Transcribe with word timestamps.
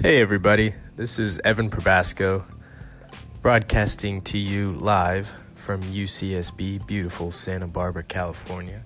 Hey, 0.00 0.20
everybody. 0.20 0.74
This 0.94 1.18
is 1.18 1.40
Evan 1.40 1.70
Probasco 1.70 2.44
broadcasting 3.42 4.22
to 4.22 4.38
you 4.38 4.74
live 4.74 5.34
from 5.56 5.82
UCSB, 5.82 6.86
beautiful 6.86 7.32
Santa 7.32 7.66
Barbara, 7.66 8.04
California. 8.04 8.84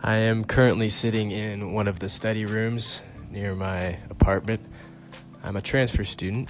I 0.00 0.18
am 0.18 0.44
currently 0.44 0.88
sitting 0.88 1.32
in 1.32 1.72
one 1.72 1.88
of 1.88 1.98
the 1.98 2.08
study 2.08 2.44
rooms 2.44 3.02
near 3.28 3.56
my 3.56 3.98
apartment. 4.08 4.60
I'm 5.42 5.56
a 5.56 5.60
transfer 5.60 6.04
student 6.04 6.48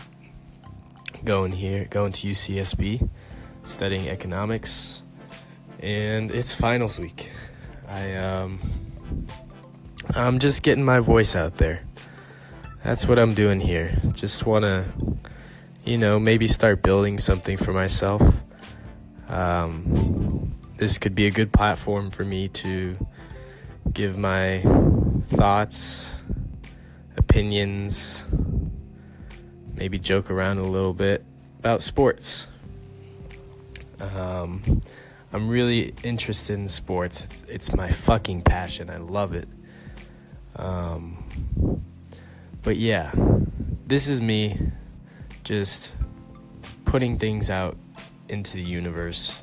going 1.24 1.52
here, 1.52 1.86
going 1.86 2.12
to 2.12 2.28
UCSB, 2.28 3.08
studying 3.64 4.10
economics, 4.10 5.00
and 5.80 6.30
it's 6.30 6.54
finals 6.54 6.98
week. 6.98 7.30
I 7.88 8.14
um 8.14 8.58
I'm 10.14 10.38
just 10.38 10.62
getting 10.62 10.84
my 10.84 11.00
voice 11.00 11.34
out 11.34 11.56
there 11.56 11.87
that's 12.88 13.06
what 13.06 13.18
I'm 13.18 13.34
doing 13.34 13.60
here. 13.60 14.00
Just 14.14 14.46
want 14.46 14.64
to, 14.64 14.86
you 15.84 15.98
know, 15.98 16.18
maybe 16.18 16.48
start 16.48 16.80
building 16.80 17.18
something 17.18 17.58
for 17.58 17.74
myself. 17.74 18.22
Um, 19.28 20.56
this 20.78 20.96
could 20.96 21.14
be 21.14 21.26
a 21.26 21.30
good 21.30 21.52
platform 21.52 22.10
for 22.10 22.24
me 22.24 22.48
to 22.48 22.96
give 23.92 24.16
my 24.16 24.62
thoughts, 25.26 26.10
opinions, 27.18 28.24
maybe 29.74 29.98
joke 29.98 30.30
around 30.30 30.56
a 30.56 30.64
little 30.64 30.94
bit 30.94 31.26
about 31.58 31.82
sports. 31.82 32.46
Um, 34.00 34.80
I'm 35.30 35.50
really 35.50 35.92
interested 36.04 36.58
in 36.58 36.68
sports. 36.68 37.28
It's 37.48 37.74
my 37.74 37.90
fucking 37.90 38.40
passion. 38.44 38.88
I 38.88 38.96
love 38.96 39.34
it. 39.34 39.46
Um, 40.56 41.84
but 42.62 42.76
yeah, 42.76 43.12
this 43.86 44.08
is 44.08 44.20
me 44.20 44.60
just 45.44 45.92
putting 46.84 47.18
things 47.18 47.50
out 47.50 47.76
into 48.28 48.52
the 48.52 48.62
universe 48.62 49.40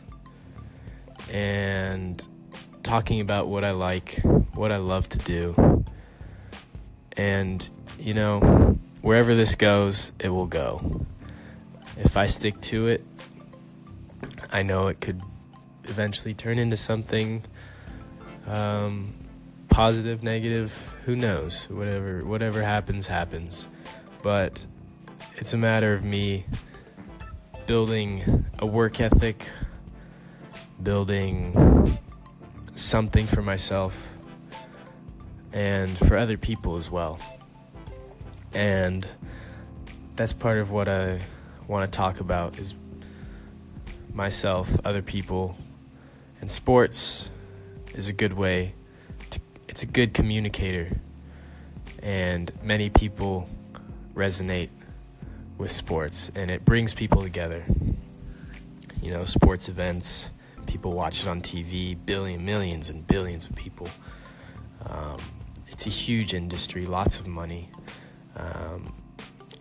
and 1.32 2.24
talking 2.84 3.20
about 3.20 3.48
what 3.48 3.64
I 3.64 3.72
like, 3.72 4.22
what 4.54 4.72
I 4.72 4.78
love 4.78 5.10
to 5.10 5.18
do. 5.20 5.84
And, 7.18 7.68
you 8.00 8.14
know, 8.14 8.78
wherever 9.02 9.34
this 9.36 9.56
goes, 9.56 10.12
it 10.20 10.30
will 10.30 10.46
go. 10.46 11.06
If 11.98 12.18
I 12.18 12.28
stick 12.28 12.60
to 12.62 12.88
it, 12.88 13.04
I 14.52 14.64
know 14.64 14.88
it 14.88 15.02
could 15.02 15.22
eventually 15.86 16.34
turn 16.34 16.60
into 16.60 16.78
something 16.78 17.44
um, 18.48 19.14
positive, 19.76 20.24
negative, 20.24 20.74
who 21.04 21.18
knows? 21.18 21.66
Whatever 21.70 22.24
whatever 22.24 22.62
happens 22.62 23.08
happens. 23.08 23.68
But 24.24 24.64
it's 25.36 25.52
a 25.52 25.58
matter 25.58 25.94
of 25.94 26.02
me 26.02 26.46
building 27.66 28.46
a 28.58 28.66
work 28.66 29.02
ethic, 29.02 29.50
building 30.82 32.00
something 32.74 33.28
for 33.28 33.42
myself 33.42 34.14
and 35.52 35.98
for 35.98 36.16
other 36.16 36.38
people 36.38 36.78
as 36.78 36.90
well. 36.90 37.20
And 38.54 39.06
that's 40.16 40.32
part 40.32 40.58
of 40.58 40.72
what 40.72 40.88
I 40.88 41.20
want 41.68 41.92
to 41.92 41.98
talk 41.98 42.22
about 42.22 42.60
is 42.60 42.76
myself, 44.14 44.70
other 44.86 45.02
people, 45.02 45.58
and 46.40 46.50
sports 46.50 47.30
is 47.94 48.08
a 48.08 48.14
good 48.14 48.32
way 48.32 48.74
it's 49.76 49.84
a 49.84 49.88
good 49.88 50.14
communicator, 50.14 50.90
and 52.02 52.50
many 52.64 52.90
people 52.90 53.50
resonate 54.14 54.70
with 55.58 55.70
sports, 55.70 56.32
and 56.34 56.50
it 56.50 56.64
brings 56.64 56.94
people 56.94 57.22
together. 57.22 57.66
You 59.02 59.12
know, 59.12 59.26
sports 59.26 59.68
events, 59.68 60.30
people 60.66 60.94
watch 60.94 61.24
it 61.24 61.28
on 61.28 61.42
TV, 61.42 61.98
billion, 62.06 62.46
millions, 62.46 62.90
and 62.90 63.06
billions 63.06 63.48
of 63.48 63.56
people. 63.58 63.90
Um, 64.86 65.18
it's 65.68 65.86
a 65.86 65.90
huge 65.90 66.34
industry, 66.34 66.86
lots 66.86 67.20
of 67.20 67.28
money. 67.28 67.68
Um, 68.38 68.94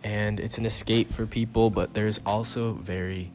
and 0.01 0.39
it's 0.39 0.57
an 0.57 0.65
escape 0.65 1.11
for 1.11 1.25
people, 1.25 1.69
but 1.69 1.93
there's 1.93 2.21
also 2.25 2.71
very 2.71 3.33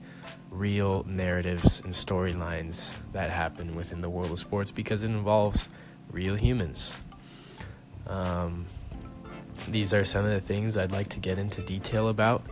real 0.50 1.04
narratives 1.06 1.82
and 1.82 1.92
storylines 1.92 2.90
that 3.12 3.28
happen 3.28 3.74
within 3.74 4.00
the 4.00 4.08
world 4.08 4.30
of 4.30 4.38
sports 4.38 4.70
because 4.70 5.04
it 5.04 5.08
involves 5.08 5.68
real 6.10 6.34
humans. 6.34 6.96
Um, 8.06 8.66
these 9.68 9.94
are 9.94 10.04
some 10.04 10.24
of 10.24 10.30
the 10.30 10.40
things 10.40 10.76
I'd 10.76 10.92
like 10.92 11.08
to 11.10 11.20
get 11.20 11.38
into 11.38 11.62
detail 11.62 12.08
about, 12.08 12.42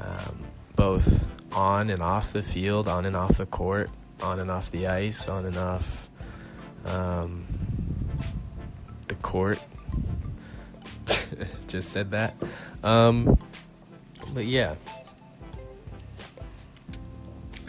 um, 0.00 0.44
both 0.76 1.26
on 1.52 1.90
and 1.90 2.02
off 2.02 2.32
the 2.32 2.42
field, 2.42 2.88
on 2.88 3.04
and 3.04 3.16
off 3.16 3.36
the 3.36 3.46
court, 3.46 3.90
on 4.22 4.40
and 4.40 4.50
off 4.50 4.70
the 4.70 4.86
ice, 4.86 5.28
on 5.28 5.44
and 5.44 5.56
off 5.56 6.08
um, 6.86 7.44
the 9.08 9.14
court. 9.16 9.60
Just 11.68 11.90
said 11.90 12.10
that. 12.12 12.34
Um, 12.82 13.38
but 14.32 14.46
yeah, 14.46 14.74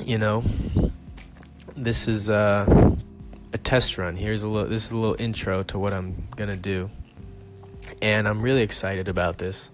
you 0.06 0.18
know, 0.18 0.44
this 1.76 2.08
is 2.08 2.30
uh, 2.30 2.93
test 3.64 3.98
run. 3.98 4.16
Here's 4.16 4.44
a 4.44 4.50
little. 4.50 4.70
This 4.70 4.86
is 4.86 4.92
a 4.92 4.98
little 4.98 5.16
intro 5.18 5.64
to 5.64 5.80
what 5.80 5.94
I'm 5.94 6.28
gonna 6.36 6.58
do, 6.58 6.90
and 8.02 8.28
I'm 8.28 8.42
really 8.42 8.62
excited 8.62 9.08
about 9.08 9.38
this. 9.38 9.70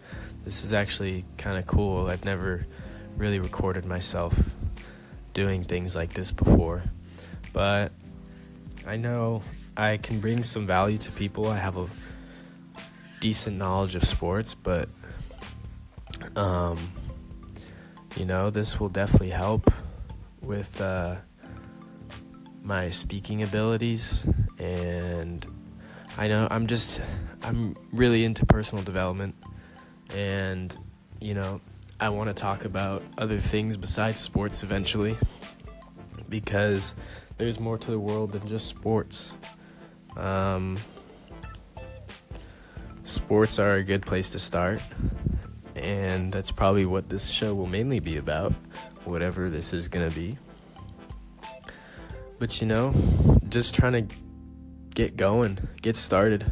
This 0.45 0.63
is 0.63 0.73
actually 0.73 1.25
kind 1.37 1.57
of 1.57 1.67
cool. 1.67 2.07
I've 2.07 2.23
never 2.23 2.65
really 3.17 3.39
recorded 3.39 3.85
myself 3.85 4.37
doing 5.33 5.63
things 5.63 5.95
like 5.95 6.13
this 6.13 6.31
before, 6.31 6.83
but 7.51 7.91
I 8.85 8.97
know 8.97 9.41
I 9.75 9.97
can 9.97 10.19
bring 10.19 10.43
some 10.43 10.65
value 10.65 10.97
to 10.99 11.11
people. 11.11 11.47
I 11.47 11.57
have 11.57 11.77
a 11.77 11.87
decent 13.19 13.57
knowledge 13.57 13.95
of 13.95 14.03
sports, 14.03 14.53
but 14.53 14.87
um, 16.35 16.77
you 18.15 18.25
know, 18.25 18.49
this 18.49 18.79
will 18.79 18.89
definitely 18.89 19.31
help 19.31 19.71
with. 20.41 20.79
Uh, 20.79 21.17
my 22.63 22.89
speaking 22.89 23.43
abilities 23.43 24.25
and 24.57 25.45
I 26.17 26.27
know 26.27 26.47
I'm 26.51 26.67
just 26.67 27.01
I'm 27.43 27.75
really 27.91 28.25
into 28.25 28.45
personal 28.45 28.83
development 28.83 29.35
and 30.15 30.75
you 31.19 31.33
know 31.33 31.61
I 31.99 32.09
want 32.09 32.29
to 32.29 32.33
talk 32.33 32.65
about 32.65 33.03
other 33.17 33.39
things 33.39 33.77
besides 33.77 34.19
sports 34.19 34.63
eventually 34.63 35.17
because 36.29 36.93
there's 37.37 37.59
more 37.59 37.77
to 37.77 37.91
the 37.91 37.99
world 37.99 38.31
than 38.31 38.47
just 38.47 38.67
sports. 38.67 39.31
Um, 40.15 40.77
sports 43.03 43.59
are 43.59 43.75
a 43.75 43.83
good 43.83 44.05
place 44.05 44.29
to 44.31 44.39
start, 44.39 44.81
and 45.75 46.31
that's 46.31 46.51
probably 46.51 46.85
what 46.85 47.09
this 47.09 47.29
show 47.29 47.55
will 47.55 47.67
mainly 47.67 47.99
be 47.99 48.17
about, 48.17 48.53
whatever 49.05 49.49
this 49.49 49.73
is 49.73 49.87
going 49.87 50.09
to 50.09 50.15
be. 50.15 50.37
But 52.39 52.61
you 52.61 52.67
know, 52.67 52.93
just 53.49 53.75
trying 53.75 54.07
to 54.07 54.15
get 54.95 55.17
going, 55.17 55.59
get 55.81 55.97
started. 55.97 56.49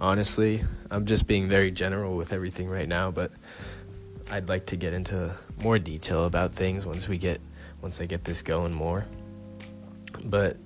Honestly, 0.00 0.64
I'm 0.90 1.04
just 1.04 1.26
being 1.26 1.46
very 1.46 1.70
general 1.70 2.16
with 2.16 2.32
everything 2.32 2.66
right 2.68 2.88
now, 2.88 3.10
but 3.10 3.32
I'd 4.30 4.48
like 4.48 4.66
to 4.66 4.76
get 4.76 4.94
into 4.94 5.34
more 5.62 5.78
detail 5.78 6.24
about 6.24 6.52
things 6.52 6.86
once 6.86 7.06
we 7.06 7.18
get 7.18 7.40
once 7.82 8.00
I 8.00 8.06
get 8.06 8.24
this 8.24 8.40
going 8.40 8.72
more. 8.72 9.06
But 10.24 10.56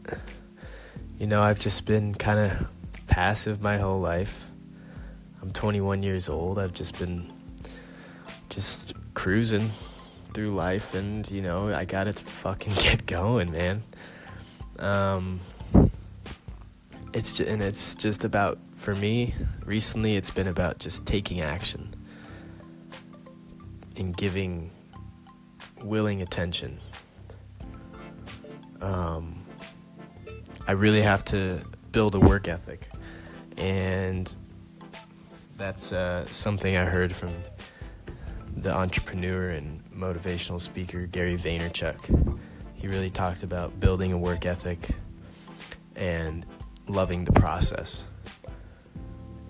you 1.18 1.26
know, 1.26 1.42
I've 1.42 1.58
just 1.58 1.84
been 1.84 2.14
kind 2.14 2.38
of 2.38 2.68
passive 3.08 3.60
my 3.60 3.78
whole 3.78 4.00
life. 4.00 4.44
I'm 5.42 5.50
21 5.52 6.04
years 6.04 6.28
old. 6.28 6.60
I've 6.60 6.72
just 6.72 6.97
been 6.98 7.30
just 8.50 8.94
cruising 9.15 9.70
through 10.30 10.54
life 10.54 10.94
and 10.94 11.30
you 11.30 11.42
know 11.42 11.72
i 11.72 11.84
gotta 11.84 12.12
fucking 12.12 12.72
get 12.78 13.06
going 13.06 13.50
man. 13.50 13.82
Um 14.78 15.41
it's 17.12 17.38
just, 17.38 17.50
and 17.50 17.60
it's 17.62 17.94
just 17.97 18.24
about 18.24 18.59
for 18.77 18.94
me 18.94 19.34
recently 19.66 20.16
it's 20.16 20.30
been 20.30 20.47
about 20.47 20.78
just 20.78 21.04
taking 21.06 21.41
action 21.41 21.94
and 23.97 24.16
giving 24.16 24.71
willing 25.82 26.22
attention. 26.22 26.78
Um 28.80 29.44
i 30.66 30.72
really 30.72 31.03
have 31.03 31.24
to 31.27 31.60
build 31.92 32.15
a 32.15 32.21
work 32.21 32.48
ethic. 32.48 32.88
And 33.56 34.32
that's 35.59 35.92
uh, 35.92 36.24
something 36.30 36.74
i 36.77 36.84
heard 36.86 37.15
from 37.15 37.34
the 38.56 38.74
entrepreneur 38.74 39.50
and 39.50 39.82
motivational 40.00 40.60
speaker 40.60 41.06
Gary 41.06 41.36
Vaynerchuk. 41.36 42.38
He 42.74 42.88
really 42.88 43.10
talked 43.10 43.42
about 43.42 43.78
building 43.78 44.12
a 44.12 44.18
work 44.18 44.47
ethic 44.47 44.88
and 45.94 46.47
loving 46.88 47.24
the 47.24 47.32
process. 47.32 48.02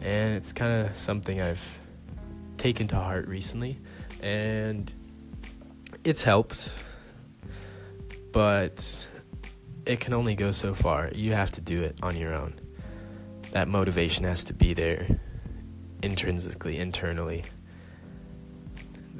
And 0.01 0.35
it's 0.37 0.53
kind 0.53 0.87
of 0.87 0.99
something 0.99 1.41
I've 1.41 1.79
taken 2.57 2.89
to 2.89 2.97
heart 2.97 3.29
recently, 3.29 3.79
and 4.21 4.93
it's 6.05 6.23
helped, 6.23 6.73
but 8.33 9.07
it 9.87 10.01
can 10.01 10.13
only 10.13 10.35
go 10.35 10.51
so 10.51 10.75
far. 10.75 11.11
You 11.15 11.33
have 11.35 11.53
to 11.53 11.61
do 11.61 11.83
it 11.83 11.97
on 12.03 12.17
your 12.17 12.35
own. 12.35 12.61
That 13.53 13.69
motivation 13.69 14.25
has 14.25 14.45
to 14.45 14.55
be 14.55 14.75
there 14.75 15.21
intrinsically, 16.03 16.79
internally. 16.79 17.45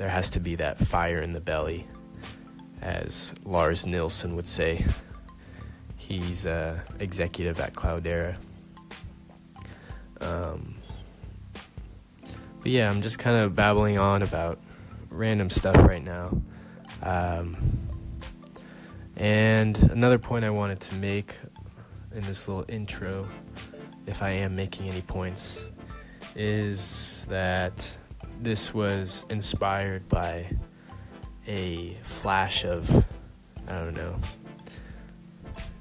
There 0.01 0.09
has 0.09 0.31
to 0.31 0.41
be 0.41 0.55
that 0.55 0.79
fire 0.79 1.21
in 1.21 1.35
the 1.35 1.43
belly, 1.43 1.87
as 2.81 3.35
Lars 3.45 3.85
Nilsson 3.85 4.35
would 4.35 4.49
say. 4.49 4.87
He's 5.95 6.47
a 6.47 6.83
executive 6.99 7.61
at 7.61 7.75
Cloudera. 7.75 8.37
Um, 10.23 10.77
but 12.23 12.73
yeah, 12.73 12.89
I'm 12.89 13.03
just 13.03 13.19
kind 13.19 13.37
of 13.37 13.55
babbling 13.55 13.99
on 13.99 14.23
about 14.23 14.59
random 15.11 15.51
stuff 15.51 15.77
right 15.77 16.03
now. 16.03 16.41
Um, 17.03 17.59
and 19.19 19.77
another 19.91 20.19
point 20.19 20.47
I 20.47 20.51
wanted 20.51 20.81
to 20.81 20.95
make 20.95 21.37
in 22.15 22.23
this 22.23 22.49
little 22.49 22.65
intro, 22.69 23.29
if 24.07 24.23
I 24.23 24.31
am 24.31 24.57
making 24.57 24.89
any 24.89 25.03
points, 25.03 25.59
is 26.35 27.27
that 27.29 27.99
this 28.43 28.73
was 28.73 29.27
inspired 29.29 30.09
by 30.09 30.47
a 31.47 31.97
flash 32.03 32.65
of, 32.65 33.05
I 33.69 33.73
don't 33.73 33.95
know, 33.95 34.17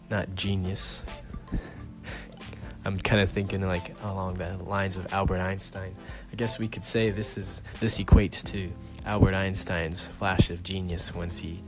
not 0.10 0.36
genius. 0.36 1.04
I'm 2.86 3.00
kind 3.00 3.22
of 3.22 3.30
thinking 3.30 3.62
like 3.62 3.96
along 4.04 4.36
the 4.36 4.58
lines 4.58 4.98
of 4.98 5.12
Albert 5.14 5.40
Einstein. 5.40 5.96
I 6.32 6.36
guess 6.36 6.60
we 6.60 6.68
could 6.68 6.84
say 6.84 7.12
this 7.12 7.38
is 7.38 7.62
this 7.80 8.00
equates 8.00 8.44
to 8.52 8.72
Albert 9.06 9.36
Einstein's 9.36 10.06
flash 10.06 10.50
of 10.50 10.64
genius 10.64 11.14
once 11.14 11.40
he 11.40 11.64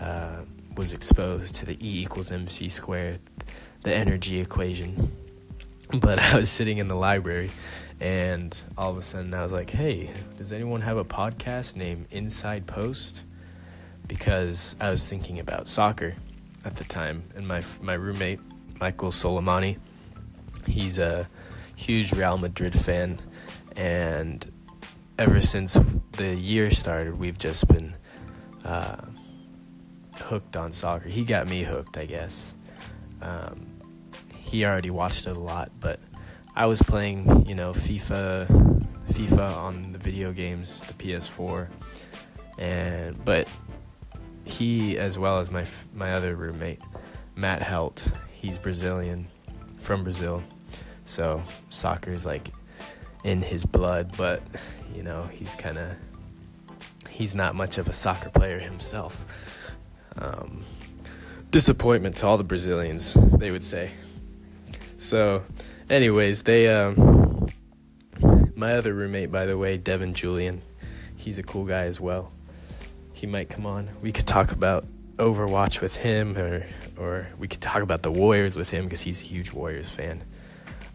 uh, 0.00 0.42
was 0.76 0.94
exposed 0.94 1.56
to 1.56 1.66
the 1.66 1.74
E 1.74 2.02
equals 2.02 2.30
mc 2.30 2.68
squared, 2.68 3.20
the 3.82 3.94
energy 3.94 4.40
equation. 4.40 5.12
But 6.00 6.18
I 6.22 6.36
was 6.36 6.50
sitting 6.50 6.78
in 6.78 6.88
the 6.88 6.96
library 6.96 7.50
and 8.02 8.52
all 8.76 8.90
of 8.90 8.98
a 8.98 9.02
sudden 9.02 9.32
I 9.32 9.44
was 9.44 9.52
like, 9.52 9.70
hey, 9.70 10.10
does 10.36 10.50
anyone 10.50 10.80
have 10.80 10.96
a 10.96 11.04
podcast 11.04 11.76
named 11.76 12.06
Inside 12.10 12.66
Post? 12.66 13.22
Because 14.08 14.74
I 14.80 14.90
was 14.90 15.08
thinking 15.08 15.38
about 15.38 15.68
soccer 15.68 16.16
at 16.64 16.74
the 16.74 16.82
time, 16.82 17.22
and 17.36 17.46
my, 17.46 17.62
my 17.80 17.94
roommate, 17.94 18.40
Michael 18.80 19.10
Soleimani, 19.10 19.78
he's 20.66 20.98
a 20.98 21.28
huge 21.76 22.12
Real 22.12 22.38
Madrid 22.38 22.76
fan, 22.76 23.20
and 23.76 24.50
ever 25.16 25.40
since 25.40 25.78
the 26.12 26.34
year 26.34 26.72
started, 26.72 27.16
we've 27.16 27.38
just 27.38 27.68
been 27.68 27.94
uh, 28.64 28.96
hooked 30.16 30.56
on 30.56 30.72
soccer. 30.72 31.08
He 31.08 31.22
got 31.22 31.46
me 31.48 31.62
hooked, 31.62 31.96
I 31.96 32.06
guess. 32.06 32.52
Um, 33.20 33.68
he 34.34 34.64
already 34.64 34.90
watched 34.90 35.28
it 35.28 35.36
a 35.36 35.40
lot, 35.40 35.70
but 35.78 36.00
I 36.54 36.66
was 36.66 36.82
playing, 36.82 37.46
you 37.46 37.54
know, 37.54 37.72
FIFA, 37.72 38.86
FIFA 39.08 39.56
on 39.56 39.92
the 39.92 39.98
video 39.98 40.32
games, 40.32 40.80
the 40.80 40.92
PS4, 40.94 41.68
and 42.58 43.24
but 43.24 43.48
he, 44.44 44.98
as 44.98 45.18
well 45.18 45.38
as 45.38 45.50
my 45.50 45.64
my 45.94 46.12
other 46.12 46.36
roommate, 46.36 46.80
Matt 47.34 47.62
Helt, 47.62 48.06
he's 48.30 48.58
Brazilian, 48.58 49.26
from 49.80 50.04
Brazil, 50.04 50.42
so 51.06 51.42
soccer 51.70 52.12
is 52.12 52.26
like 52.26 52.50
in 53.24 53.40
his 53.40 53.64
blood, 53.64 54.14
but 54.16 54.42
you 54.94 55.02
know, 55.02 55.22
he's 55.32 55.54
kind 55.54 55.78
of 55.78 55.96
he's 57.08 57.34
not 57.34 57.54
much 57.54 57.78
of 57.78 57.88
a 57.88 57.92
soccer 57.92 58.30
player 58.30 58.58
himself. 58.58 59.24
Um, 60.16 60.64
disappointment 61.50 62.16
to 62.16 62.26
all 62.26 62.36
the 62.36 62.44
Brazilians, 62.44 63.14
they 63.14 63.50
would 63.50 63.62
say. 63.62 63.92
So, 64.98 65.44
anyways, 65.92 66.42
they 66.42 66.68
um, 66.74 67.48
my 68.56 68.72
other 68.72 68.94
roommate, 68.94 69.30
by 69.30 69.46
the 69.46 69.56
way, 69.56 69.76
Devin 69.76 70.14
Julian, 70.14 70.62
he's 71.16 71.38
a 71.38 71.42
cool 71.42 71.64
guy 71.64 71.84
as 71.84 72.00
well. 72.00 72.32
He 73.12 73.26
might 73.26 73.48
come 73.48 73.66
on. 73.66 73.90
We 74.00 74.10
could 74.10 74.26
talk 74.26 74.50
about 74.50 74.86
Overwatch 75.18 75.80
with 75.80 75.96
him, 75.96 76.36
or 76.36 76.66
or 76.96 77.28
we 77.38 77.46
could 77.46 77.60
talk 77.60 77.82
about 77.82 78.02
the 78.02 78.10
Warriors 78.10 78.56
with 78.56 78.70
him 78.70 78.84
because 78.84 79.02
he's 79.02 79.22
a 79.22 79.26
huge 79.26 79.52
Warriors 79.52 79.88
fan. 79.88 80.24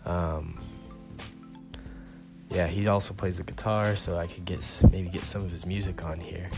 Um, 0.06 0.60
yeah, 2.50 2.68
he 2.68 2.88
also 2.88 3.14
plays 3.14 3.38
the 3.38 3.44
guitar, 3.44 3.96
so 3.96 4.18
I 4.18 4.26
could 4.28 4.46
get 4.46 4.82
maybe 4.92 5.10
get 5.10 5.24
some 5.24 5.44
of 5.44 5.52
his 5.52 5.66
music 5.66 6.04
on 6.04 6.20
here, 6.20 6.50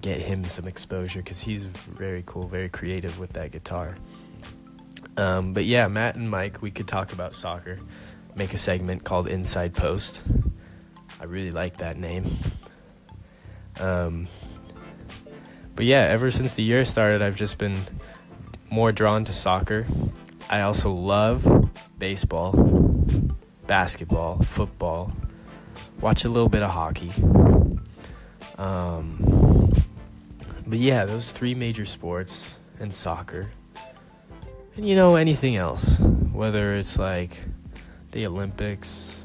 get 0.00 0.20
him 0.20 0.44
some 0.44 0.66
exposure 0.66 1.20
because 1.20 1.40
he's 1.40 1.64
very 1.64 2.24
cool, 2.26 2.48
very 2.48 2.68
creative 2.68 3.18
with 3.18 3.32
that 3.34 3.52
guitar. 3.52 3.96
Um, 5.16 5.52
but 5.52 5.64
yeah, 5.64 5.88
Matt 5.88 6.16
and 6.16 6.30
Mike, 6.30 6.60
we 6.62 6.70
could 6.70 6.88
talk 6.88 7.12
about 7.12 7.34
soccer, 7.34 7.78
make 8.34 8.52
a 8.52 8.58
segment 8.58 9.04
called 9.04 9.28
Inside 9.28 9.74
Post. 9.74 10.22
I 11.20 11.24
really 11.24 11.52
like 11.52 11.78
that 11.78 11.96
name. 11.96 12.24
Um, 13.78 14.28
but 15.76 15.86
yeah, 15.86 16.00
ever 16.00 16.30
since 16.30 16.54
the 16.54 16.62
year 16.62 16.84
started, 16.84 17.22
I've 17.22 17.36
just 17.36 17.58
been 17.58 17.78
more 18.70 18.92
drawn 18.92 19.24
to 19.24 19.32
soccer. 19.32 19.86
I 20.50 20.62
also 20.62 20.92
love 20.92 21.70
baseball 21.98 22.52
basketball, 23.66 24.42
football, 24.42 25.12
watch 26.00 26.24
a 26.24 26.28
little 26.28 26.48
bit 26.48 26.62
of 26.62 26.70
hockey. 26.70 27.10
Um, 28.58 29.72
but 30.66 30.78
yeah, 30.78 31.04
those 31.04 31.30
three 31.30 31.54
major 31.54 31.84
sports 31.84 32.54
and 32.78 32.92
soccer. 32.92 33.50
And 34.76 34.88
you 34.88 34.96
know, 34.96 35.16
anything 35.16 35.56
else, 35.56 35.98
whether 35.98 36.74
it's 36.74 36.98
like 36.98 37.38
the 38.10 38.26
Olympics, 38.26 39.16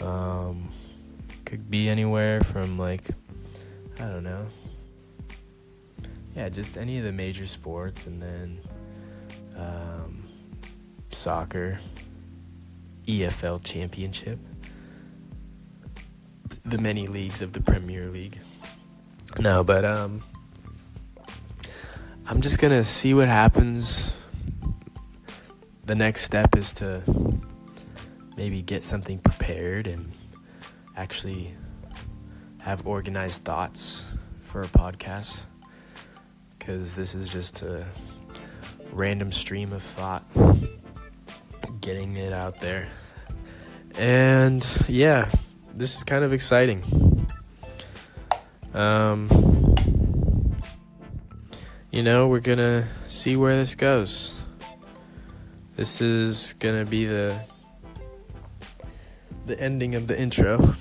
um, 0.00 0.68
could 1.44 1.70
be 1.70 1.88
anywhere 1.88 2.40
from 2.40 2.78
like, 2.78 3.08
I 3.98 4.04
don't 4.04 4.24
know. 4.24 4.46
Yeah, 6.36 6.48
just 6.48 6.76
any 6.76 6.98
of 6.98 7.04
the 7.04 7.12
major 7.12 7.46
sports 7.46 8.06
and 8.06 8.22
then 8.22 8.60
um, 9.56 10.28
soccer. 11.10 11.78
EFL 13.08 13.64
Championship, 13.64 14.38
the 16.62 16.76
many 16.76 17.06
leagues 17.06 17.40
of 17.40 17.54
the 17.54 17.60
Premier 17.60 18.10
League. 18.10 18.38
No, 19.38 19.64
but 19.64 19.86
um, 19.86 20.22
I'm 22.26 22.42
just 22.42 22.58
gonna 22.58 22.84
see 22.84 23.14
what 23.14 23.28
happens. 23.28 24.12
The 25.88 25.94
next 25.94 26.20
step 26.24 26.54
is 26.54 26.74
to 26.74 27.02
maybe 28.36 28.60
get 28.60 28.82
something 28.82 29.20
prepared 29.20 29.86
and 29.86 30.12
actually 30.94 31.54
have 32.58 32.86
organized 32.86 33.44
thoughts 33.44 34.04
for 34.42 34.60
a 34.60 34.66
podcast 34.66 35.44
because 36.58 36.94
this 36.94 37.14
is 37.14 37.30
just 37.30 37.62
a 37.62 37.86
random 38.92 39.32
stream 39.32 39.72
of 39.72 39.82
thought 39.82 40.26
getting 41.80 42.16
it 42.16 42.34
out 42.34 42.60
there. 42.60 42.88
And 43.94 44.66
yeah, 44.88 45.30
this 45.72 45.96
is 45.96 46.04
kind 46.04 46.22
of 46.22 46.34
exciting. 46.34 46.82
Um, 48.74 49.74
you 51.90 52.02
know, 52.02 52.28
we're 52.28 52.40
gonna 52.40 52.88
see 53.08 53.36
where 53.36 53.56
this 53.56 53.74
goes. 53.74 54.34
This 55.78 56.00
is 56.00 56.54
gonna 56.58 56.84
be 56.84 57.04
the 57.04 57.40
the 59.46 59.58
ending 59.60 59.94
of 59.94 60.08
the 60.08 60.20
intro, 60.20 60.74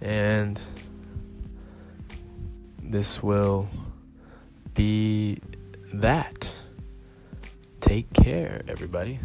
and 0.00 0.58
this 2.82 3.22
will 3.22 3.68
be 4.72 5.40
that. 5.92 6.54
Take 7.80 8.10
care, 8.14 8.62
everybody. 8.66 9.20